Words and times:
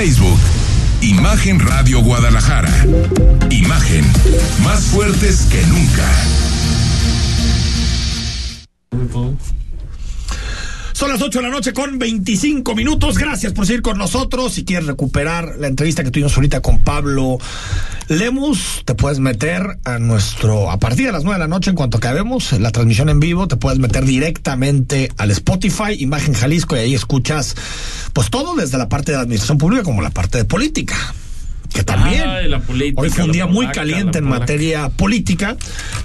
Facebook. 0.00 0.40
Imagen 1.02 1.60
Radio 1.60 2.00
Guadalajara. 2.00 2.72
Imagen 3.50 4.02
más 4.64 4.80
fuertes 4.84 5.42
que 5.42 5.62
nunca. 5.66 6.08
Son 10.94 11.10
las 11.10 11.20
8 11.20 11.40
de 11.40 11.42
la 11.42 11.50
noche 11.50 11.74
con 11.74 11.98
25 11.98 12.74
minutos. 12.74 13.18
Gracias 13.18 13.52
por 13.52 13.66
seguir 13.66 13.82
con 13.82 13.98
nosotros. 13.98 14.54
Si 14.54 14.64
quieres 14.64 14.86
recuperar 14.86 15.56
la 15.58 15.66
entrevista 15.66 16.02
que 16.02 16.10
tuvimos 16.10 16.34
ahorita 16.34 16.62
con 16.62 16.82
Pablo 16.82 17.36
Lemus, 18.10 18.82
te 18.84 18.96
puedes 18.96 19.20
meter 19.20 19.78
a 19.84 20.00
nuestro, 20.00 20.72
a 20.72 20.80
partir 20.80 21.06
de 21.06 21.12
las 21.12 21.22
9 21.22 21.36
de 21.36 21.44
la 21.44 21.46
noche, 21.46 21.70
en 21.70 21.76
cuanto 21.76 21.98
acabemos 21.98 22.52
la 22.58 22.72
transmisión 22.72 23.08
en 23.08 23.20
vivo, 23.20 23.46
te 23.46 23.54
puedes 23.54 23.78
meter 23.78 24.04
directamente 24.04 25.12
al 25.16 25.30
Spotify, 25.30 25.92
Imagen 25.96 26.34
Jalisco, 26.34 26.74
y 26.74 26.80
ahí 26.80 26.94
escuchas 26.96 27.54
pues 28.12 28.28
todo 28.28 28.56
desde 28.56 28.78
la 28.78 28.88
parte 28.88 29.12
de 29.12 29.18
la 29.18 29.22
administración 29.22 29.58
pública 29.58 29.84
como 29.84 30.02
la 30.02 30.10
parte 30.10 30.38
de 30.38 30.44
política 30.44 30.96
que 31.72 31.84
también 31.84 32.24
hoy 32.96 33.10
fue 33.10 33.24
un 33.24 33.32
día 33.32 33.46
muy 33.46 33.66
caliente 33.68 34.18
en 34.18 34.24
materia 34.24 34.88
política 34.88 35.56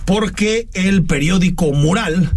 porque 0.05 0.67
el 0.73 1.03
periódico 1.03 1.71
Mural 1.71 2.31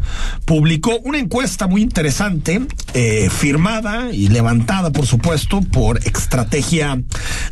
publicó 0.44 0.98
una 1.00 1.18
encuesta 1.18 1.66
muy 1.66 1.82
interesante 1.82 2.62
eh, 2.94 3.28
firmada 3.30 4.12
y 4.12 4.28
levantada 4.28 4.90
por 4.90 5.06
supuesto 5.06 5.60
por 5.60 5.98
Estrategia 5.98 7.00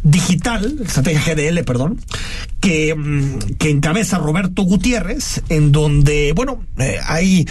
Digital, 0.02 0.78
Estrategia 0.84 1.34
GDL, 1.34 1.64
perdón, 1.64 2.00
que, 2.60 2.94
mm, 2.94 3.56
que 3.58 3.70
encabeza 3.70 4.18
Roberto 4.18 4.62
Gutiérrez, 4.62 5.42
en 5.48 5.72
donde, 5.72 6.32
bueno, 6.34 6.64
eh, 6.78 6.98
hay 7.06 7.46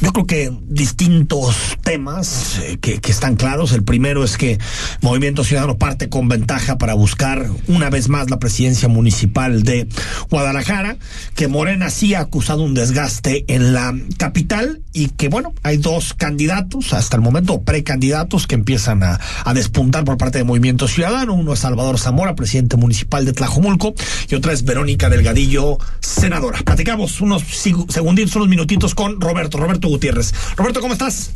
yo 0.00 0.12
creo 0.12 0.26
que 0.26 0.52
distintos 0.62 1.76
temas 1.82 2.58
eh, 2.62 2.78
que, 2.80 3.00
están 3.10 3.36
claros. 3.36 3.72
El 3.72 3.82
primero 3.82 4.24
es 4.24 4.38
que 4.38 4.58
Movimiento 5.02 5.44
Ciudadano 5.44 5.76
parte 5.76 6.08
con 6.08 6.28
ventaja 6.28 6.78
para 6.78 6.94
buscar 6.94 7.46
una 7.68 7.90
vez 7.90 8.08
más 8.08 8.30
la 8.30 8.38
presidencia 8.38 8.88
municipal 8.88 9.62
de 9.62 9.88
Guadalajara, 10.30 10.96
que 11.34 11.48
Morena 11.48 11.90
sí 11.90 12.14
ha 12.14 12.20
acusado 12.20 12.62
un 12.62 12.74
desgaste 12.74 13.44
en 13.48 13.74
la 13.74 13.94
capital 14.16 14.80
y 14.92 15.08
que 15.08 15.28
bueno, 15.28 15.52
hay 15.62 15.76
dos 15.76 16.14
candidatos 16.14 16.94
hasta 16.94 17.16
el 17.16 17.22
momento, 17.22 17.60
precandidatos 17.62 18.46
que 18.46 18.54
empiezan 18.54 19.02
a, 19.02 19.20
a 19.44 19.54
despuntar 19.54 20.04
por 20.04 20.16
parte 20.16 20.38
de 20.38 20.44
Movimiento 20.44 20.88
Ciudadano. 20.88 21.34
Uno 21.34 21.52
es 21.52 21.58
Salvador 21.58 21.98
Zamora, 21.98 22.34
presidente 22.34 22.76
municipal 22.76 23.24
de 23.24 23.32
Tlajomulco, 23.32 23.94
y 24.28 24.34
otra 24.34 24.52
es 24.52 24.64
Verónica 24.64 25.10
Delgadillo, 25.10 25.78
senadora. 26.00 26.58
Platicamos 26.64 27.20
unos 27.20 27.42
segunditos, 27.42 28.36
unos 28.36 28.48
minutitos 28.48 28.94
con 28.94 29.20
Roberto. 29.20 29.58
Roberto 29.58 29.89
Gutiérrez. 29.90 30.32
Roberto, 30.56 30.80
¿cómo 30.80 30.94
estás? 30.94 31.32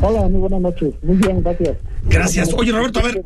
Hola, 0.00 0.28
muy 0.28 0.40
buenas 0.40 0.60
noches. 0.60 0.94
Muy 1.02 1.16
bien, 1.16 1.42
gracias. 1.42 1.76
Gracias. 2.06 2.52
Oye, 2.52 2.72
Roberto, 2.72 3.00
a 3.00 3.02
ver, 3.04 3.24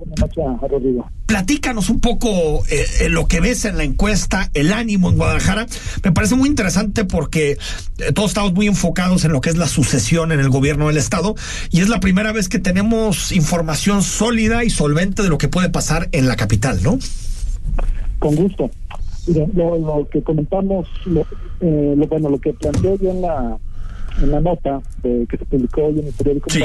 platícanos 1.27 1.91
un 1.91 2.01
poco 2.01 2.63
eh, 2.71 3.09
lo 3.09 3.27
que 3.27 3.41
ves 3.41 3.65
en 3.65 3.77
la 3.77 3.85
encuesta, 3.85 4.51
el 4.55 4.73
ánimo 4.73 5.11
en 5.11 5.17
Guadalajara. 5.17 5.67
Me 6.05 6.13
parece 6.13 6.37
muy 6.37 6.49
interesante 6.49 7.05
porque 7.05 7.53
eh, 7.99 8.13
todos 8.15 8.31
estamos 8.31 8.53
muy 8.53 8.67
enfocados 8.67 9.25
en 9.25 9.33
lo 9.33 9.41
que 9.41 9.51
es 9.51 9.57
la 9.57 9.67
sucesión 9.67 10.31
en 10.31 10.41
el 10.41 10.51
gobierno 10.51 10.87
del 10.87 10.99
Estado 10.99 11.35
y 11.71 11.81
es 11.81 11.89
la 11.89 12.01
primera 12.01 12.33
vez 12.33 12.49
que 12.49 12.59
tenemos 12.59 13.33
información 13.33 14.03
sólida 14.03 14.63
y 14.63 14.71
solvente 14.71 15.23
de 15.23 15.29
lo 15.29 15.39
que 15.39 15.49
puede 15.49 15.71
pasar 15.71 16.09
en 16.13 16.29
la 16.29 16.37
capital, 16.37 16.81
¿no? 16.83 16.99
Con 18.19 18.37
gusto. 18.37 18.71
Mira, 19.27 19.47
lo, 19.55 20.09
que 20.11 20.23
comentamos, 20.23 20.87
lo, 21.05 21.21
eh, 21.61 21.95
lo, 21.97 22.07
bueno, 22.07 22.31
lo 22.31 22.39
que 22.39 22.53
planteé 22.53 22.97
yo 22.99 23.11
en 23.11 23.23
la 23.23 23.59
en 24.23 24.31
la 24.31 24.41
nota 24.41 24.81
que 25.03 25.27
se 25.31 25.45
publicó 25.45 25.85
hoy 25.85 26.01
en 26.01 26.07
el 26.07 26.13
periódico 26.13 26.51
sí. 26.51 26.63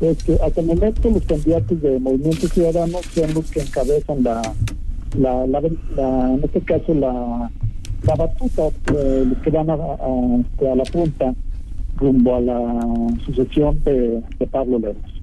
es 0.00 0.24
que 0.24 0.34
hasta 0.34 0.60
el 0.60 0.66
momento 0.66 1.10
los 1.10 1.22
candidatos 1.24 1.80
de 1.80 1.98
Movimiento 1.98 2.48
Ciudadano 2.48 2.98
son 3.14 3.34
los 3.34 3.50
que 3.50 3.60
encabezan 3.60 4.22
la, 4.22 4.42
la, 5.18 5.46
la, 5.46 6.34
en 6.34 6.40
este 6.44 6.60
caso 6.60 6.94
la, 6.94 7.50
la 8.06 8.14
batuta, 8.14 8.68
eh, 8.94 9.24
los 9.28 9.38
que 9.38 9.50
van 9.50 9.70
a, 9.70 9.74
a, 9.74 10.72
a, 10.72 10.74
la 10.74 10.84
punta 10.84 11.34
rumbo 11.96 12.36
a 12.36 12.40
la 12.40 12.86
sucesión 13.26 13.82
de, 13.84 14.22
de 14.38 14.46
Pablo 14.46 14.78
Lemos. 14.78 15.20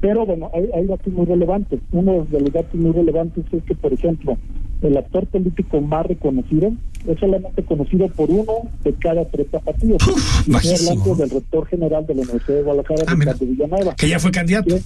Pero 0.00 0.26
bueno, 0.26 0.50
hay, 0.54 0.68
hay 0.74 0.86
datos 0.86 1.12
muy 1.12 1.26
relevantes. 1.26 1.80
Uno 1.92 2.26
de 2.30 2.40
los 2.40 2.52
datos 2.52 2.74
muy 2.74 2.92
relevantes 2.92 3.44
es 3.52 3.62
que, 3.64 3.74
por 3.74 3.92
ejemplo, 3.92 4.36
el 4.82 4.96
actor 4.96 5.26
político 5.26 5.80
más 5.80 6.06
reconocido 6.06 6.72
es 7.06 7.18
solamente 7.20 7.62
conocido 7.64 8.08
por 8.08 8.30
uno 8.30 8.52
de 8.82 8.92
cada 8.94 9.24
tres 9.26 9.46
zapatillos. 9.50 9.98
y 10.46 10.56
estoy 10.56 10.88
hablando 10.90 11.14
del 11.16 11.30
rector 11.30 11.66
general 11.66 12.06
de 12.06 12.14
la 12.14 12.22
Universidad 12.22 12.56
de 12.58 12.62
Guadalajara, 12.62 13.02
Ah, 13.06 13.14
Ricardo 13.18 13.46
Villanueva. 13.46 13.94
Que 13.96 14.08
ya 14.08 14.18
fue 14.18 14.30
candidato. 14.30 14.74
Que, 14.74 14.82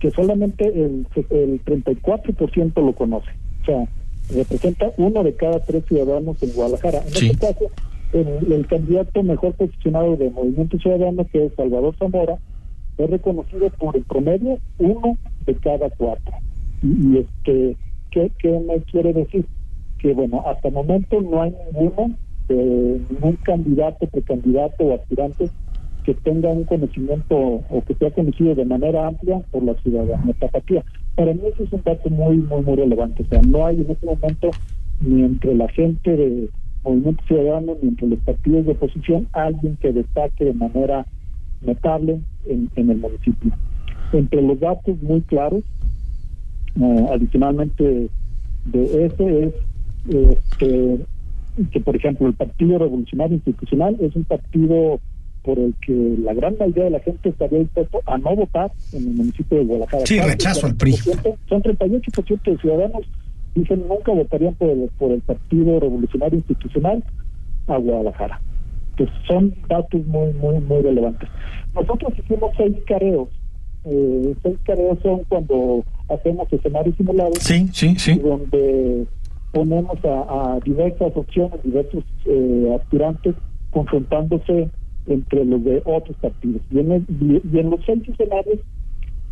que 0.00 0.10
solamente 0.12 0.66
el, 0.66 1.06
el 1.30 1.64
34% 1.64 2.84
lo 2.84 2.92
conoce. 2.94 3.30
O 3.62 3.64
sea, 3.66 3.88
representa 4.34 4.90
uno 4.96 5.22
de 5.24 5.34
cada 5.34 5.60
tres 5.60 5.84
ciudadanos 5.86 6.42
en 6.42 6.52
Guadalajara. 6.52 7.02
En 7.06 7.14
Sí. 7.14 7.26
este 7.30 7.46
caso, 7.46 7.66
el, 8.12 8.52
el 8.52 8.66
candidato 8.66 9.22
mejor 9.22 9.54
posicionado 9.54 10.16
de 10.16 10.30
Movimiento 10.30 10.78
Ciudadano, 10.78 11.26
que 11.32 11.46
es 11.46 11.52
Salvador 11.54 11.94
Zamora, 11.98 12.38
es 12.98 13.10
reconocido 13.10 13.70
por 13.78 13.96
el 13.96 14.02
promedio 14.04 14.58
uno 14.78 15.16
de 15.46 15.54
cada 15.56 15.88
cuatro. 15.90 16.32
Y, 16.82 16.86
y 16.86 17.18
este, 17.18 17.76
¿qué, 18.10 18.30
¿qué 18.38 18.48
me 18.66 18.80
quiere 18.82 19.12
decir? 19.12 19.44
Que 20.00 20.14
bueno, 20.14 20.42
hasta 20.46 20.68
el 20.68 20.74
momento 20.74 21.20
no 21.20 21.42
hay 21.42 21.54
ninguno, 21.72 22.16
eh, 22.48 23.00
ningún 23.10 23.36
candidato, 23.36 24.06
precandidato 24.06 24.84
o 24.84 24.94
aspirante 24.94 25.50
que 26.04 26.14
tenga 26.14 26.48
un 26.48 26.64
conocimiento 26.64 27.36
o 27.36 27.84
que 27.86 27.94
sea 27.94 28.10
conocido 28.10 28.54
de 28.54 28.64
manera 28.64 29.06
amplia 29.06 29.40
por 29.50 29.62
la 29.62 29.74
ciudadanía. 29.74 30.34
Para 31.14 31.34
mí 31.34 31.40
eso 31.52 31.64
es 31.64 31.72
un 31.72 31.82
dato 31.84 32.08
muy, 32.08 32.38
muy, 32.38 32.62
muy 32.62 32.76
relevante. 32.76 33.22
O 33.22 33.26
sea, 33.26 33.42
no 33.42 33.66
hay 33.66 33.80
en 33.80 33.90
este 33.90 34.06
momento 34.06 34.50
ni 35.00 35.22
entre 35.22 35.54
la 35.54 35.68
gente 35.68 36.16
de 36.16 36.48
Movimiento 36.82 37.22
Ciudadano 37.26 37.76
ni 37.82 37.88
entre 37.88 38.08
los 38.08 38.18
partidos 38.20 38.66
de 38.66 38.72
oposición 38.72 39.28
alguien 39.32 39.76
que 39.76 39.92
destaque 39.92 40.46
de 40.46 40.54
manera 40.54 41.06
notable 41.60 42.20
en, 42.46 42.70
el 42.76 42.96
municipio. 42.96 43.52
Entre 44.12 44.42
los 44.42 44.58
datos 44.60 45.00
muy 45.02 45.20
claros, 45.22 45.62
eh, 46.80 47.06
adicionalmente 47.12 48.08
de 48.66 49.04
ese 49.04 49.44
es 49.44 49.54
eh, 50.08 50.38
que, 50.58 51.80
por 51.80 51.96
ejemplo, 51.96 52.26
el 52.26 52.34
Partido 52.34 52.78
Revolucionario 52.78 53.36
Institucional 53.36 53.96
es 54.00 54.14
un 54.16 54.24
partido 54.24 55.00
por 55.42 55.58
el 55.58 55.74
que 55.80 56.16
la 56.22 56.34
gran 56.34 56.56
mayoría 56.58 56.84
de 56.84 56.90
la 56.90 57.00
gente 57.00 57.30
estaría 57.30 57.60
dispuesto 57.60 58.00
a 58.06 58.18
no 58.18 58.36
votar 58.36 58.70
en 58.92 59.02
el 59.08 59.14
municipio 59.14 59.58
de 59.58 59.64
Guadalajara. 59.64 60.06
Sí, 60.06 60.20
rechazo 60.20 60.66
al 60.66 60.74
PRI. 60.76 60.92
40%, 60.92 61.36
Son 61.48 61.62
38% 61.62 62.42
de 62.42 62.58
ciudadanos 62.58 63.06
dicen 63.54 63.84
nunca 63.88 64.12
votarían 64.12 64.54
por 64.54 64.70
el, 64.70 64.90
por 64.98 65.10
el 65.12 65.20
Partido 65.22 65.80
Revolucionario 65.80 66.38
Institucional 66.38 67.02
a 67.66 67.76
Guadalajara. 67.76 68.40
Pues 68.96 69.08
son 69.26 69.54
datos 69.68 70.06
muy, 70.06 70.32
muy, 70.34 70.60
muy 70.60 70.82
relevantes. 70.82 71.28
Nosotros 71.74 72.12
hicimos 72.18 72.52
seis 72.56 72.76
careos. 72.86 73.28
Eh, 73.84 74.34
seis 74.42 74.58
careos 74.64 74.98
son 75.02 75.22
cuando 75.28 75.82
hacemos 76.10 76.52
escenarios 76.52 76.94
simulados 76.96 77.38
Sí, 77.40 77.68
sí, 77.72 77.94
sí. 77.96 78.18
donde 78.18 79.06
ponemos 79.52 79.98
a, 80.04 80.58
diversas 80.64 81.12
opciones, 81.16 81.62
diversos 81.62 82.04
eh, 82.26 82.76
aspirantes 82.80 83.34
confrontándose 83.70 84.70
entre 85.06 85.44
los 85.44 85.64
de 85.64 85.82
otros 85.84 86.16
partidos. 86.18 86.62
Y 86.70 86.78
en, 86.80 86.92
el- 86.92 87.06
y- 87.08 87.58
en 87.58 87.70
los 87.70 87.80
seis 87.86 88.02
escenarios, 88.08 88.60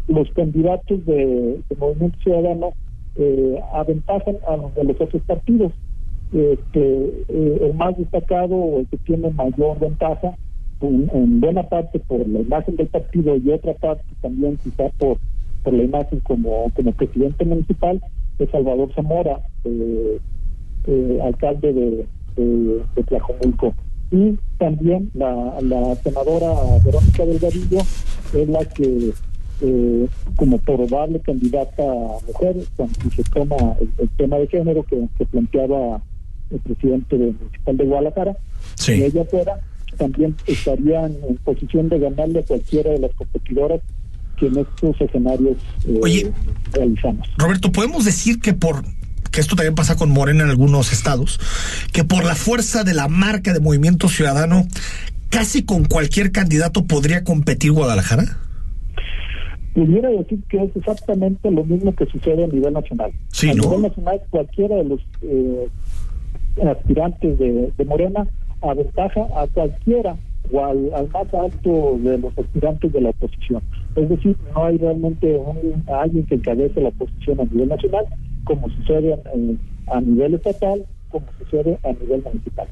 los 0.09 0.31
candidatos 0.33 1.05
de, 1.07 1.61
Movimiento 1.79 2.19
Ciudadano 2.23 2.73
eh, 3.17 3.61
aventajan 3.73 4.39
a 4.49 4.57
los 4.57 4.75
de 4.75 4.85
los 4.85 5.01
otros 5.01 5.23
partidos. 5.25 5.73
Este, 6.33 7.25
eh, 7.29 7.59
el 7.63 7.75
más 7.75 7.97
destacado 7.97 8.55
o 8.55 8.81
el 8.81 8.89
que 8.89 8.99
tiene 8.99 9.31
mayor 9.31 9.79
ventaja, 9.79 10.35
en, 10.81 11.11
en 11.13 11.41
buena 11.41 11.63
parte 11.69 12.01
por 12.01 12.27
la 12.29 12.41
imagen 12.41 12.77
del 12.77 12.89
partido 12.89 13.37
y 13.37 13.51
otra 13.51 13.75
parte 13.75 14.05
también 14.21 14.59
quizá 14.63 14.91
por, 14.99 15.19
por 15.63 15.73
la 15.73 15.83
imagen 15.85 16.21
como, 16.21 16.71
como 16.75 16.93
presidente 16.93 17.45
municipal, 17.45 18.01
es 18.39 18.51
Salvador 18.51 18.93
Zamora, 18.95 19.41
eh, 19.65 20.19
eh, 20.87 21.19
alcalde 21.23 21.73
de, 21.73 22.07
de, 22.37 22.83
de 22.95 23.03
Tlajomulco. 23.05 23.75
Y 24.11 24.39
también 24.59 25.11
la, 25.15 25.59
la 25.61 25.95
senadora 25.97 26.55
Verónica 26.85 27.27
Delgadillo 27.27 27.79
es 28.35 28.49
la 28.49 28.65
que, 28.65 29.13
eh, 29.61 30.09
como 30.37 30.59
probable 30.59 31.21
candidata 31.21 31.83
a 31.83 32.19
mujer, 32.27 32.57
cuando 32.77 32.95
se 33.15 33.23
toma 33.25 33.77
el, 33.81 33.91
el 33.99 34.09
tema 34.17 34.37
de 34.39 34.47
género 34.47 34.83
que, 34.85 35.09
que 35.19 35.27
planteaba 35.27 36.01
el 36.51 36.59
presidente 36.61 37.19
del 37.19 37.35
municipal 37.39 37.77
de 37.77 37.85
Guadalajara, 37.85 38.37
Sí. 38.77 38.95
si 38.97 39.05
ella 39.05 39.25
fuera, 39.25 39.61
también 39.99 40.35
estarían 40.47 41.15
en 41.29 41.37
posición 41.39 41.89
de 41.89 41.99
ganarle 41.99 42.39
a 42.41 42.43
cualquiera 42.45 42.91
de 42.93 42.99
las 43.01 43.13
competidoras 43.15 43.81
que 44.39 44.47
en 44.47 44.59
estos 44.59 45.01
escenarios 45.01 45.57
eh, 45.87 46.01
Oye. 46.03 46.33
realizamos. 46.73 47.29
Roberto, 47.37 47.73
podemos 47.73 48.05
decir 48.05 48.41
que 48.41 48.55
por 48.55 48.85
que 49.31 49.41
esto 49.41 49.57
también 49.57 49.75
pasa 49.75 49.97
con 49.97 50.11
Morena 50.11 50.45
en 50.45 50.51
algunos 50.51 50.91
estados, 50.93 51.39
que 51.93 52.03
por 52.03 52.25
la 52.25 52.35
fuerza 52.35 52.83
de 52.83 52.95
la 52.95 53.09
marca 53.09 53.53
de 53.53 53.61
Movimiento 53.61 54.09
Ciudadano, 54.09 54.67
casi 55.29 55.65
con 55.65 55.85
cualquier 55.85 56.33
candidato 56.33 56.87
podría 56.87 57.25
competir 57.25 57.73
Guadalajara. 57.73 58.25
pudiera 59.75 60.09
decir 60.09 60.41
que 60.49 60.65
es 60.65 60.75
exactamente 60.75 61.51
lo 61.51 61.63
mismo 61.65 61.95
que 61.95 62.07
sucede 62.07 62.45
a 62.45 62.47
nivel 62.49 62.73
nacional. 62.73 63.13
Sí, 63.29 63.51
a 63.51 63.55
¿no? 63.55 63.65
nivel 63.65 63.83
nacional, 63.83 64.21
cualquiera 64.31 64.77
de 64.77 64.85
los 64.85 65.01
eh, 65.23 65.69
aspirantes 66.67 67.39
de, 67.39 67.73
de 67.77 67.85
Morena 67.85 68.27
aventaja 68.63 69.21
a 69.37 69.47
cualquiera 69.49 70.17
o 70.51 70.65
al, 70.65 70.93
al, 70.95 71.09
más 71.11 71.33
alto 71.35 71.99
de 72.01 72.19
los 72.19 72.37
aspirantes 72.39 72.93
de 72.93 73.01
la 73.01 73.11
oposición. 73.11 73.63
Es 73.99 74.09
decir, 74.09 74.37
no 74.55 74.65
hay 74.65 74.79
realmente 74.79 75.37
un, 75.37 75.85
alguien 75.89 76.25
que 76.27 76.37
encabece 76.37 76.81
la 76.81 76.91
oposición 76.91 77.41
a 77.41 77.45
nivel 77.45 77.69
nacional, 77.69 78.05
como 78.45 78.69
sucede 78.71 79.13
eh, 79.13 79.57
a 79.89 80.01
nivel 80.01 80.35
estatal, 80.35 80.87
como 81.11 81.27
sucede 81.39 81.79
a 81.85 81.93
nivel 81.93 82.23
municipal. 82.23 82.69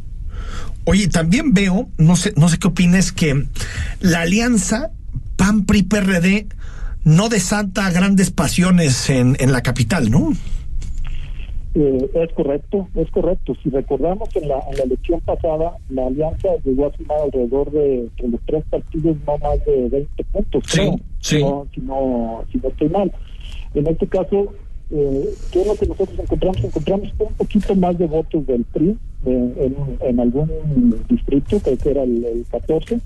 Oye, 0.85 1.09
también 1.09 1.53
veo, 1.53 1.89
no 1.99 2.15
sé, 2.15 2.33
no 2.37 2.49
sé 2.49 2.59
qué 2.59 2.69
opines, 2.69 3.11
que 3.11 3.47
la 4.01 4.21
alianza 4.21 4.93
PAN-PRI-PRD 5.37 6.47
no 7.05 7.29
desata 7.29 7.91
grandes 7.91 8.31
pasiones 8.31 9.11
en, 9.11 9.37
en 9.41 9.53
la 9.53 9.63
capital, 9.63 10.11
¿no? 10.11 10.33
Eh, 11.79 12.11
es 12.15 12.33
correcto, 12.33 12.89
es 12.95 13.11
correcto. 13.11 13.55
Si 13.63 13.69
recordamos 13.69 14.35
en 14.35 14.49
la, 14.49 14.61
en 14.71 14.79
la 14.79 14.85
elección 14.85 15.21
pasada, 15.21 15.73
la 15.91 16.07
alianza 16.07 16.49
llegó 16.65 16.87
a 16.87 16.97
sumar 16.97 17.19
alrededor 17.25 17.71
de 17.71 17.99
entre 17.99 18.29
los 18.29 18.41
tres 18.47 18.65
partidos 18.71 19.17
no 19.27 19.37
más 19.39 19.63
de 19.67 19.89
20 19.91 20.25
puntos, 20.33 20.65
sí, 20.67 20.79
creo, 20.79 20.97
sí. 21.27 21.43
No, 21.43 21.67
si, 21.75 21.81
no, 21.81 22.45
si 22.51 22.59
no 22.59 22.69
estoy 22.69 22.89
mal. 22.89 23.13
En 23.75 23.87
este 23.87 24.07
caso, 24.07 24.53
eh, 24.91 25.35
¿qué 25.51 25.61
es 25.63 25.67
lo 25.67 25.75
que 25.75 25.87
nosotros 25.87 26.19
encontramos? 26.19 26.65
Encontramos 26.65 27.09
un 27.19 27.35
poquito 27.35 27.75
más 27.75 27.99
de 27.99 28.07
votos 28.07 28.47
del 28.47 28.65
PRI 28.65 28.97
en, 29.25 30.21
algún 30.21 30.49
distrito, 31.09 31.59
creo 31.61 31.79
que 31.79 31.91
era 31.91 32.03
el, 32.05 32.25
el 32.25 32.47
14. 32.51 33.01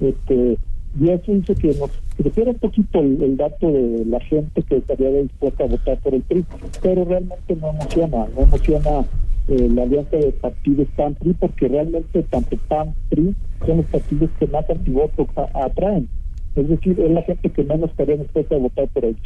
Este, 0.00 0.58
y 1.00 1.08
eso 1.08 1.32
hizo 1.32 1.54
que 1.54 1.68
nos 1.74 1.90
creciera 2.16 2.50
un 2.50 2.58
poquito 2.58 3.00
el, 3.00 3.22
el, 3.22 3.36
dato 3.36 3.70
de 3.70 4.04
la 4.06 4.20
gente 4.20 4.62
que 4.62 4.76
estaría 4.76 5.10
dispuesta 5.10 5.64
a 5.64 5.68
votar 5.68 5.98
por 5.98 6.14
el 6.14 6.22
PRI, 6.22 6.44
pero 6.82 7.04
realmente 7.04 7.56
no 7.56 7.70
emociona, 7.70 8.26
no 8.36 8.42
emociona 8.42 9.04
eh, 9.48 9.68
la 9.74 9.82
alianza 9.82 10.16
de 10.16 10.32
partidos 10.32 10.88
PAN-PRI 10.96 11.32
porque 11.34 11.68
realmente 11.68 12.22
tanto 12.24 12.56
PAN-PRI 12.68 13.34
son 13.66 13.76
los 13.78 13.86
partidos 13.86 14.30
que 14.38 14.46
más 14.46 14.68
antivotos 14.68 15.26
atraen, 15.54 16.08
es 16.56 16.68
decir, 16.68 16.98
es 17.00 17.10
la 17.10 17.22
gente 17.22 17.50
que 17.50 17.64
menos 17.64 17.90
estaría 17.90 18.16
dispuesta 18.16 18.54
a 18.54 18.58
votar 18.58 18.88
por 18.88 19.04
ellos. 19.04 19.20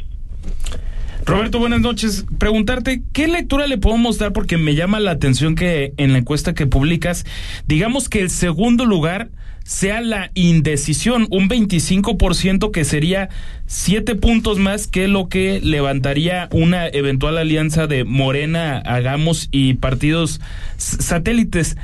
Roberto, 1.25 1.59
buenas 1.59 1.81
noches. 1.81 2.25
Preguntarte, 2.37 3.01
¿qué 3.11 3.27
lectura 3.27 3.67
le 3.67 3.77
podemos 3.77 4.17
dar? 4.17 4.31
Porque 4.31 4.57
me 4.57 4.75
llama 4.75 5.01
la 5.01 5.11
atención 5.11 5.55
que 5.55 5.93
en 5.97 6.13
la 6.13 6.19
encuesta 6.19 6.53
que 6.53 6.67
publicas, 6.67 7.25
digamos 7.67 8.07
que 8.07 8.21
el 8.21 8.29
segundo 8.29 8.85
lugar 8.85 9.29
sea 9.65 9.99
la 9.99 10.31
indecisión, 10.33 11.27
un 11.29 11.49
25% 11.49 12.71
que 12.71 12.85
sería 12.85 13.27
siete 13.65 14.15
puntos 14.15 14.57
más 14.59 14.87
que 14.87 15.09
lo 15.09 15.27
que 15.27 15.59
levantaría 15.59 16.47
una 16.53 16.87
eventual 16.87 17.37
alianza 17.37 17.87
de 17.87 18.05
Morena, 18.05 18.77
Hagamos 18.77 19.49
y 19.51 19.73
partidos 19.73 20.39
satélites. 20.77 21.75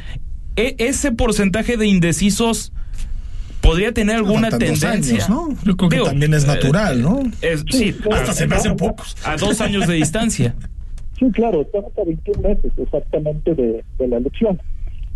¿E 0.55 0.75
ese 0.77 1.11
porcentaje 1.11 1.75
de 1.75 1.87
indecisos 1.87 2.71
podría 3.63 3.93
tener 3.93 4.17
alguna 4.17 4.49
no, 4.49 4.57
tendencia. 4.59 4.91
Años, 4.91 5.29
¿no? 5.29 5.49
Yo 5.63 5.75
creo 5.77 5.89
Digo, 5.89 6.03
que 6.03 6.09
también 6.11 6.33
es 6.35 6.45
natural, 6.45 7.01
¿no? 7.01 7.23
Es, 7.41 7.63
sí, 7.71 7.95
hasta 8.11 8.31
a, 8.31 8.33
se 8.35 8.45
me 8.45 8.55
hacen 8.55 8.75
pocos. 8.75 9.15
A 9.23 9.37
dos 9.37 9.59
años 9.61 9.87
de 9.87 9.95
distancia. 9.95 10.53
Sí, 11.19 11.29
claro, 11.31 11.61
estamos 11.61 11.91
a 11.95 12.03
21 12.03 12.41
meses 12.41 12.71
exactamente 12.75 13.53
de, 13.53 13.83
de 13.99 14.07
la 14.07 14.17
elección. 14.17 14.59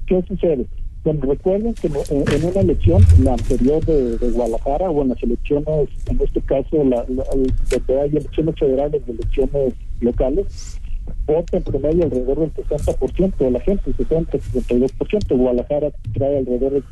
¿Qué 0.06 0.24
sucede? 0.28 0.68
Bueno, 1.04 1.22
recuerden 1.22 1.74
que 1.74 1.88
en 1.88 2.46
una 2.46 2.62
elección, 2.62 3.04
la 3.24 3.34
anterior 3.34 3.84
de, 3.84 4.16
de, 4.18 4.30
Guadalajara, 4.30 4.92
o 4.92 5.02
en 5.02 5.10
las 5.10 5.24
elecciones, 5.24 5.90
en 6.06 6.22
este 6.22 6.40
caso, 6.42 6.84
la, 6.84 6.98
la, 7.10 7.24
donde 7.34 8.02
hay 8.02 8.10
elecciones 8.10 8.56
federales 8.60 9.02
y 9.08 9.12
elecciones 9.12 9.74
locales, 10.00 10.80
vota 11.26 11.58
en 11.58 11.64
promedio 11.64 12.04
alrededor 12.06 12.40
del 12.40 12.54
60% 12.54 13.38
de 13.38 13.52
la 13.52 13.60
gente, 13.60 13.92
60-62%. 13.92 15.38
Guadalajara 15.38 15.92
trae 16.14 16.38
alrededor 16.40 16.72
del 16.72 16.84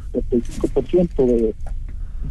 75% 0.43 1.25
de, 1.25 1.55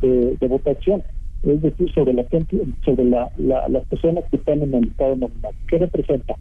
de, 0.00 0.36
de 0.36 0.48
votación. 0.48 1.02
Es 1.42 1.60
decir, 1.60 1.92
sobre 1.92 2.14
la 2.14 2.24
gente, 2.24 2.58
sobre 2.84 3.04
la, 3.04 3.30
la, 3.36 3.68
las 3.68 3.84
personas 3.86 4.24
que 4.30 4.36
están 4.36 4.62
en 4.62 4.74
el 4.74 4.88
estado 4.88 5.16
nominal. 5.16 5.52
¿Qué 5.68 5.78
representa? 5.78 6.34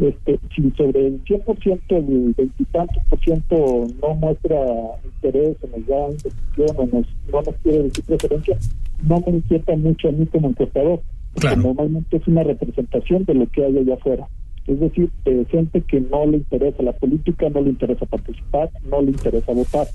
Este, 0.00 0.40
si 0.54 0.70
sobre 0.70 1.08
el 1.08 1.22
100%, 1.24 1.80
el 1.90 2.34
veintitantos 2.34 3.02
por 3.10 3.20
ciento 3.20 3.86
no 4.00 4.14
muestra 4.14 4.58
interés 5.04 5.56
o 5.62 5.76
nos 5.76 5.86
da 5.86 6.08
indecisión 6.08 6.76
o 6.76 6.86
nos, 6.86 7.06
no 7.30 7.42
nos 7.42 7.54
quiere 7.62 7.82
decir 7.82 8.04
preferencia, 8.06 8.56
no 9.02 9.20
me 9.20 9.32
inquieta 9.32 9.76
mucho 9.76 10.08
a 10.08 10.12
mí 10.12 10.24
como 10.26 10.48
encuestador, 10.48 11.02
claro. 11.34 11.60
normalmente 11.60 12.16
es 12.16 12.26
una 12.26 12.42
representación 12.42 13.24
de 13.26 13.34
lo 13.34 13.46
que 13.48 13.62
hay 13.62 13.76
allá 13.76 13.94
afuera. 13.94 14.26
Es 14.66 14.78
decir, 14.78 15.10
de 15.24 15.44
gente 15.50 15.82
que 15.82 16.00
no 16.00 16.26
le 16.26 16.38
interesa 16.38 16.82
la 16.82 16.92
política, 16.92 17.48
no 17.48 17.60
le 17.60 17.70
interesa 17.70 18.06
participar, 18.06 18.70
no 18.88 19.02
le 19.02 19.10
interesa 19.10 19.52
votar. 19.52 19.88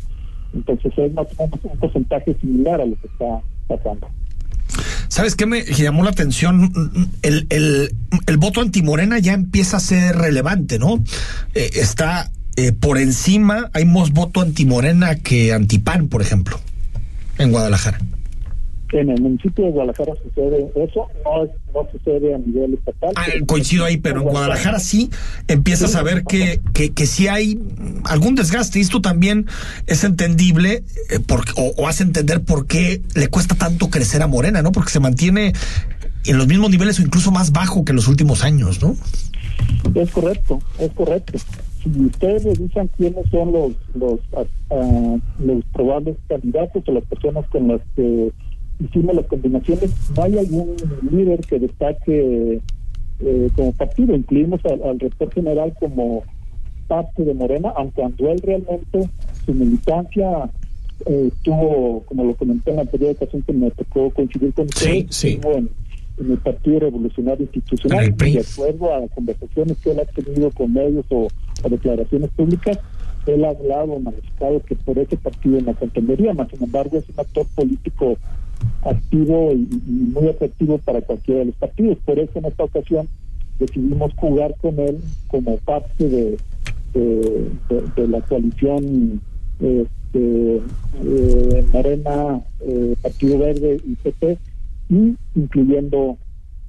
Entonces 0.53 0.91
es 0.97 1.13
más 1.13 1.27
o 1.37 1.43
menos 1.43 1.59
un 1.63 1.77
porcentaje 1.79 2.35
similar 2.41 2.81
a 2.81 2.85
lo 2.85 2.95
que 2.99 3.07
está 3.07 3.41
pasando. 3.67 4.07
¿Sabes 5.07 5.35
qué 5.35 5.45
me 5.45 5.63
llamó 5.63 6.03
la 6.03 6.09
atención? 6.09 6.71
El, 7.21 7.47
el, 7.49 7.95
el 8.27 8.37
voto 8.37 8.61
antimorena 8.61 9.19
ya 9.19 9.33
empieza 9.33 9.77
a 9.77 9.79
ser 9.79 10.15
relevante, 10.15 10.79
¿no? 10.79 11.03
Eh, 11.53 11.69
está 11.75 12.31
eh, 12.57 12.71
por 12.71 12.97
encima, 12.97 13.69
hay 13.73 13.85
más 13.85 14.11
voto 14.11 14.41
antimorena 14.41 15.15
que 15.15 15.53
antipan, 15.53 16.07
por 16.07 16.21
ejemplo, 16.21 16.59
en 17.37 17.51
Guadalajara. 17.51 17.99
En 18.95 19.09
el 19.09 19.21
municipio 19.21 19.65
de 19.65 19.71
Guadalajara 19.71 20.13
sucede 20.23 20.71
eso, 20.75 21.07
no, 21.25 21.43
es, 21.43 21.51
no 21.73 21.85
sucede 21.91 22.33
a 22.33 22.37
nivel 22.37 22.75
estatal. 22.75 23.11
Ah, 23.17 23.25
coincido 23.45 23.83
ahí, 23.83 23.97
pero 23.97 24.21
en 24.21 24.27
Guadalajara 24.29 24.79
sí 24.79 25.09
empiezas 25.49 25.95
a 25.95 26.01
ver 26.03 26.23
que, 26.23 26.61
que, 26.73 26.93
que 26.93 27.05
sí 27.05 27.27
hay 27.27 27.59
algún 28.05 28.35
desgaste 28.35 28.79
y 28.79 28.83
esto 28.83 29.01
también 29.01 29.47
es 29.85 30.05
entendible 30.05 30.83
eh, 31.09 31.19
por, 31.19 31.41
o, 31.57 31.73
o, 31.75 31.89
hace 31.89 32.03
entender 32.03 32.41
por 32.41 32.67
qué 32.67 33.01
le 33.15 33.27
cuesta 33.27 33.55
tanto 33.55 33.89
crecer 33.89 34.21
a 34.21 34.27
Morena, 34.27 34.61
¿no? 34.61 34.71
Porque 34.71 34.91
se 34.91 35.01
mantiene 35.01 35.51
en 36.25 36.37
los 36.37 36.47
mismos 36.47 36.69
niveles 36.69 36.97
o 36.99 37.01
incluso 37.01 37.31
más 37.31 37.51
bajo 37.51 37.83
que 37.83 37.91
en 37.91 37.97
los 37.97 38.07
últimos 38.07 38.45
años, 38.45 38.81
¿no? 38.81 38.95
Es 39.93 40.11
correcto, 40.11 40.59
es 40.79 40.91
correcto. 40.93 41.37
Si 41.83 41.89
ustedes 41.99 42.43
revisan 42.45 42.89
quiénes 42.97 43.29
son 43.29 43.51
los 43.51 43.71
los, 43.93 44.19
uh, 44.69 45.19
los 45.39 45.65
probables 45.73 46.15
candidatos 46.27 46.83
o 46.87 46.91
las 46.91 47.03
personas 47.05 47.45
con 47.49 47.67
las 47.67 47.81
que 47.95 48.31
hicimos 48.79 49.15
las 49.15 49.25
combinaciones, 49.25 49.91
no 50.15 50.23
hay 50.23 50.37
algún 50.37 50.75
líder 51.11 51.39
que 51.41 51.59
destaque 51.59 52.61
eh, 53.19 53.49
como 53.55 53.71
partido. 53.73 54.15
Incluimos 54.15 54.59
al, 54.65 54.83
al, 54.83 54.99
rector 54.99 55.31
general 55.31 55.73
como 55.79 56.23
parte 56.87 57.23
de 57.23 57.33
Morena, 57.33 57.73
aunque 57.75 58.01
cuando 58.01 58.31
él 58.31 58.39
realmente 58.43 59.09
su 59.45 59.53
militancia 59.53 60.49
eh, 61.05 61.29
tuvo, 61.43 62.03
como 62.05 62.23
lo 62.23 62.35
comenté 62.35 62.71
en 62.71 62.77
la 62.77 62.81
anterior 62.83 63.11
ocasión 63.11 63.41
que 63.41 63.53
me 63.53 63.71
tocó 63.71 64.09
coincidir 64.11 64.53
con 64.53 64.65
usted, 64.65 64.85
sí, 64.85 65.07
sí. 65.09 65.39
En, 65.43 65.69
en, 66.17 66.31
el 66.31 66.37
Partido 66.37 66.79
Revolucionario 66.79 67.43
Institucional, 67.43 68.15
de 68.15 68.39
acuerdo 68.39 68.93
a 68.93 69.07
conversaciones 69.09 69.77
que 69.77 69.91
él 69.91 69.99
ha 69.99 70.05
tenido 70.05 70.51
con 70.51 70.73
medios 70.73 71.05
o, 71.09 71.27
o 71.63 71.69
declaraciones 71.69 72.29
públicas, 72.31 72.79
él 73.25 73.43
ha 73.43 73.49
hablado, 73.49 73.99
manifestado 73.99 74.61
que 74.61 74.75
por 74.75 74.97
ese 74.99 75.17
partido 75.17 75.59
no 75.61 75.75
se 75.77 75.85
entendería, 75.85 76.33
más 76.33 76.49
sin 76.49 76.63
embargo 76.63 76.97
es 76.97 77.09
un 77.09 77.19
actor 77.19 77.45
político 77.55 78.17
activo 78.83 79.51
y, 79.53 79.67
y, 79.71 79.91
muy 80.13 80.27
efectivo 80.27 80.77
para 80.79 81.01
cualquiera 81.01 81.39
de 81.39 81.45
los 81.47 81.55
partidos. 81.55 81.97
Por 82.05 82.19
eso 82.19 82.39
en 82.39 82.45
esta 82.45 82.63
ocasión 82.63 83.07
decidimos 83.59 84.13
jugar 84.15 84.55
con 84.61 84.79
él 84.79 84.99
como 85.27 85.57
parte 85.57 86.07
de, 86.07 86.37
de, 86.93 87.49
de, 87.69 87.81
de 87.95 88.07
la 88.07 88.21
coalición 88.21 89.21
este, 89.59 90.61
eh, 91.03 91.65
Morena, 91.71 92.41
eh, 92.61 92.95
Partido 93.01 93.39
Verde 93.39 93.79
y 93.83 93.95
PP, 93.95 94.37
y 94.89 95.15
incluyendo 95.35 96.17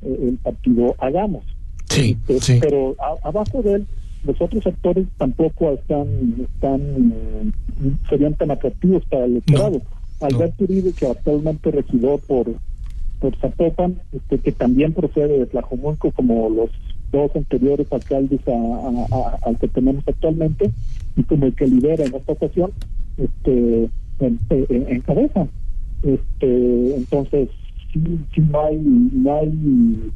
eh, 0.03 0.29
el 0.29 0.39
partido 0.39 0.95
Hagamos. 0.99 1.45
Sí, 1.89 2.17
este, 2.29 2.41
sí. 2.41 2.59
Pero 2.61 2.95
a, 2.99 3.29
abajo 3.29 3.63
de 3.63 3.75
él 3.75 3.87
los 4.25 4.41
otros 4.41 4.67
actores 4.67 5.07
tampoco 5.19 5.73
están, 5.73 6.09
están 6.41 7.53
serían 8.09 8.35
tan 8.35 8.51
atractivos 8.51 9.05
para 9.07 9.25
el. 9.25 9.43
No, 9.53 9.71
Alberto 10.21 10.57
no. 10.61 10.65
Uribe, 10.65 10.93
que 10.93 11.07
actualmente 11.07 11.71
regidor 11.71 12.21
por, 12.21 12.47
por 13.21 13.37
Zapopan, 13.37 14.01
este, 14.13 14.39
que 14.39 14.53
también 14.53 14.93
procede 14.93 15.39
de 15.39 15.47
Tlajomulco, 15.47 16.11
como 16.13 16.49
los 16.51 16.71
dos 17.13 17.31
anteriores 17.35 17.87
alcaldes 17.93 18.41
a, 18.49 18.53
a, 18.53 19.17
a, 19.17 19.39
al 19.43 19.59
que 19.59 19.69
tenemos 19.69 20.03
actualmente, 20.07 20.71
y 21.17 21.23
como 21.23 21.47
el 21.47 21.55
que 21.55 21.67
lidera 21.67 22.05
en 22.05 22.15
esta 22.15 22.33
ocasión, 22.33 22.71
este, 23.17 23.89
en, 24.21 24.39
en, 24.51 24.89
en 24.89 25.01
cabeza. 25.01 25.47
Este, 26.03 26.97
entonces, 26.97 27.49
si, 27.93 28.01
si 28.35 28.41
no 28.43 28.61
hay, 28.61 28.77
no 28.77 29.37
hay 29.37 30.13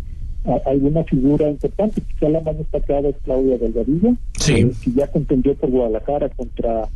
alguna 0.66 1.04
figura 1.04 1.50
importante, 1.50 2.00
quizá 2.00 2.28
la 2.28 2.40
más 2.40 2.56
destacada 2.56 3.08
es 3.08 3.16
Claudia 3.24 3.58
Delgadillo, 3.58 4.14
sí. 4.38 4.52
eh, 4.54 4.72
que 4.82 4.92
ya 4.92 5.06
contendió 5.08 5.54
por 5.54 5.70
Guadalajara 5.70 6.28
contra 6.30 6.88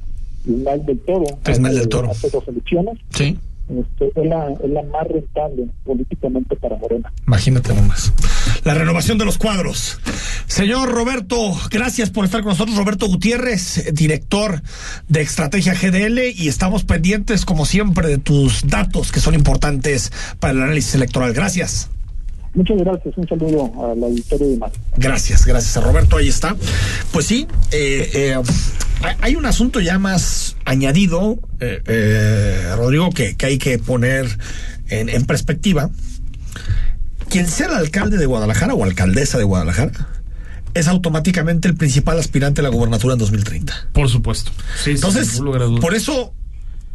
Ismael 0.46 0.84
del 0.86 0.98
Toro, 1.00 1.24
Ismael 1.50 1.74
del 1.76 1.88
Toro. 1.88 2.10
hace 2.10 2.30
dos 2.30 2.46
elecciones. 2.48 2.98
Sí. 3.10 3.38
este, 3.68 4.20
es, 4.20 4.26
la, 4.26 4.52
es 4.52 4.70
la 4.70 4.82
más 4.84 5.06
rentable 5.08 5.66
políticamente 5.84 6.56
para 6.56 6.76
Morena. 6.76 7.12
Imagínate 7.26 7.74
nomás. 7.74 8.12
La 8.64 8.74
renovación 8.74 9.18
de 9.18 9.24
los 9.24 9.38
cuadros. 9.38 9.98
Señor 10.46 10.90
Roberto, 10.90 11.36
gracias 11.70 12.10
por 12.10 12.24
estar 12.24 12.42
con 12.42 12.50
nosotros. 12.50 12.76
Roberto 12.76 13.06
Gutiérrez, 13.08 13.92
director 13.94 14.62
de 15.08 15.22
Estrategia 15.22 15.74
GDL, 15.74 16.18
y 16.36 16.48
estamos 16.48 16.84
pendientes, 16.84 17.44
como 17.44 17.66
siempre, 17.66 18.08
de 18.08 18.18
tus 18.18 18.66
datos 18.68 19.12
que 19.12 19.20
son 19.20 19.34
importantes 19.34 20.12
para 20.40 20.52
el 20.52 20.62
análisis 20.62 20.94
electoral. 20.94 21.32
Gracias. 21.32 21.90
Muchas 22.54 22.78
gracias, 22.78 23.18
un 23.18 23.26
saludo 23.26 23.72
a 23.84 23.96
la 23.96 24.06
auditorio 24.06 24.46
de 24.46 24.56
más. 24.58 24.70
Gracias, 24.96 25.44
gracias 25.44 25.76
a 25.76 25.80
Roberto, 25.80 26.16
ahí 26.16 26.28
está. 26.28 26.54
Pues 27.10 27.26
sí, 27.26 27.48
eh, 27.72 28.10
eh, 28.14 28.42
hay 29.20 29.36
un 29.36 29.46
asunto 29.46 29.80
ya 29.80 29.98
más 29.98 30.56
añadido, 30.64 31.38
eh, 31.60 31.82
eh, 31.86 32.72
Rodrigo, 32.76 33.10
que, 33.10 33.36
que, 33.36 33.46
hay 33.46 33.58
que 33.58 33.78
poner 33.78 34.38
en, 34.88 35.08
en, 35.08 35.24
perspectiva. 35.26 35.90
Quien 37.28 37.46
sea 37.46 37.66
el 37.66 37.74
alcalde 37.74 38.18
de 38.18 38.26
Guadalajara 38.26 38.74
o 38.74 38.84
alcaldesa 38.84 39.38
de 39.38 39.44
Guadalajara 39.44 40.08
es 40.74 40.88
automáticamente 40.88 41.68
el 41.68 41.76
principal 41.76 42.18
aspirante 42.18 42.60
a 42.60 42.64
la 42.64 42.70
gubernatura 42.70 43.14
en 43.14 43.20
2030. 43.20 43.88
Por 43.92 44.08
supuesto. 44.08 44.50
Sí, 44.82 44.92
Entonces, 44.92 45.28
sí, 45.28 45.40
por 45.80 45.94
eso 45.94 46.34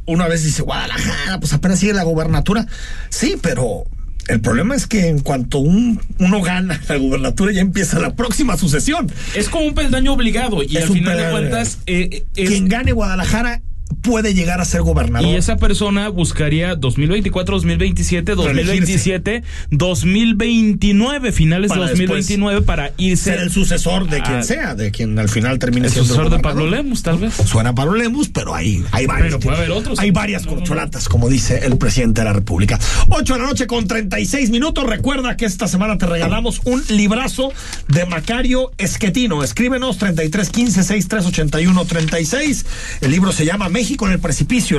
una 0.06 0.28
vez 0.28 0.44
dice 0.44 0.62
Guadalajara, 0.63 1.39
pues 1.39 1.54
apenas 1.54 1.80
sigue 1.80 1.94
la 1.94 2.04
gubernatura. 2.04 2.66
Sí, 3.10 3.38
pero 3.42 3.86
el 4.29 4.41
problema 4.41 4.75
es 4.75 4.88
que 4.88 5.07
en 5.07 5.19
cuanto 5.19 5.57
un, 5.59 6.00
uno 6.19 6.41
gana 6.41 6.79
la 6.88 6.98
gubernatura 6.98 7.51
ya 7.51 7.62
empieza 7.62 8.00
la 8.00 8.15
próxima 8.15 8.57
sucesión. 8.57 9.12
Es 9.36 9.50
como 9.50 9.65
un 9.65 9.74
peldaño 9.74 10.13
obligado 10.13 10.63
y 10.63 10.77
es 10.77 10.83
al 10.83 10.89
final 10.89 11.17
de 11.17 11.31
cuentas... 11.31 11.79
Eh, 11.88 12.24
es... 12.36 12.50
Quien 12.50 12.69
gane 12.69 12.91
Guadalajara 12.91 13.62
puede 14.01 14.34
llegar 14.34 14.62
a 14.62 14.65
ser 14.65 14.82
gobernador. 14.82 15.29
Y 15.29 15.36
esa 15.36 15.58
persona 15.58 16.10
buscaría 16.10 16.75
2024, 16.75 17.56
2027, 17.56 18.36
2027, 18.36 19.44
2029, 19.72 21.32
finales 21.32 21.70
para 21.70 21.82
de 21.82 21.89
2029 21.89 22.62
para 22.62 22.91
irse. 22.98 23.32
Ser 23.32 23.39
el 23.39 23.51
sucesor 23.51 24.10
de 24.10 24.22
quien 24.22 24.38
a, 24.38 24.44
sea, 24.44 24.75
de 24.75 24.91
quien 24.91 25.18
al 25.20 25.29
final 25.29 25.60
termine 25.60 25.88
el 25.88 25.94
siendo. 25.94 26.08
sucesor 26.08 26.32
de 26.32 26.39
Pablo 26.39 26.68
Lemus, 26.68 27.03
tal 27.03 27.18
vez. 27.18 27.34
Suena 27.34 27.75
Pablo 27.75 27.96
Lemus, 27.96 28.29
pero 28.29 28.56
hay, 28.56 28.84
hay 28.91 29.06
varios. 29.06 29.27
Pero 29.27 29.39
puede 29.39 29.58
haber 29.58 29.72
otros. 29.72 30.00
Hay 30.00 30.12
varias 30.12 30.46
no, 30.46 30.56
corcholatas, 30.56 31.10
como 31.10 31.29
dice 31.29 31.65
el 31.65 31.77
presidente 31.77 32.22
de 32.22 32.25
la 32.25 32.34
República. 32.34 32.79
8 33.10 33.34
de 33.34 33.39
la 33.39 33.46
noche 33.46 33.68
con 33.68 33.88
36 33.88 34.50
minutos. 34.50 34.86
Recuerda 34.86 35.38
que 35.38 35.46
esta 35.46 35.68
semana 35.68 35.98
te 35.98 36.06
regalamos 36.06 36.62
un 36.65 36.84
librazo 36.89 37.51
de 37.88 38.06
Macario 38.06 38.72
Esquetino. 38.77 39.44
Escríbenos 39.44 39.98
3315 39.98 40.84
6381 40.84 41.86
36. 41.86 42.65
El 43.01 43.12
libro 43.12 43.32
se 43.32 43.46
llama 43.46 43.70
México 43.89 44.05
en 44.05 44.13
el 44.13 44.19
precipicio. 44.19 44.77